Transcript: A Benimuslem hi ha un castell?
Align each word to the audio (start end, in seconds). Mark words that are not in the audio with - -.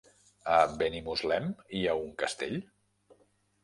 A 0.53 0.55
Benimuslem 0.79 1.53
hi 1.81 1.85
ha 1.93 1.97
un 2.07 2.11
castell? 2.25 2.61